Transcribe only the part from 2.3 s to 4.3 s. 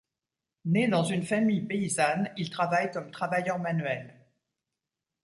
il travaille comme travailleur manuel.